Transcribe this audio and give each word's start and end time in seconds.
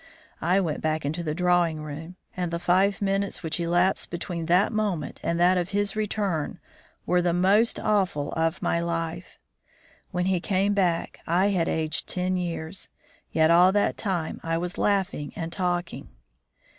I 0.41 0.59
went 0.59 0.81
back 0.81 1.05
into 1.05 1.21
the 1.21 1.35
drawing 1.35 1.83
room, 1.83 2.15
and 2.35 2.49
the 2.49 2.57
five 2.57 3.03
minutes 3.03 3.43
which 3.43 3.59
elapsed 3.59 4.09
between 4.09 4.47
that 4.47 4.71
moment 4.73 5.19
and 5.21 5.39
that 5.39 5.59
of 5.59 5.69
his 5.69 5.95
return 5.95 6.57
were 7.05 7.21
the 7.21 7.33
most 7.35 7.79
awful 7.79 8.31
of 8.31 8.63
my 8.63 8.79
life. 8.79 9.37
When 10.09 10.25
he 10.25 10.39
came 10.39 10.73
back 10.73 11.19
I 11.27 11.49
had 11.49 11.69
aged 11.69 12.07
ten 12.09 12.35
years, 12.35 12.89
yet 13.31 13.51
all 13.51 13.71
that 13.73 13.95
time 13.95 14.39
I 14.41 14.57
was 14.57 14.79
laughing 14.79 15.33
and 15.35 15.53
talking. 15.53 16.09